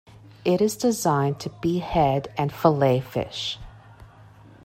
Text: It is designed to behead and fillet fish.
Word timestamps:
It 0.43 0.61
is 0.61 0.77
designed 0.77 1.39
to 1.41 1.51
behead 1.61 2.33
and 2.35 2.51
fillet 2.51 3.01
fish. 3.01 3.59